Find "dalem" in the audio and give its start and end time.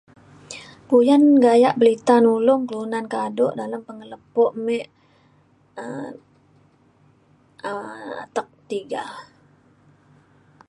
3.59-3.81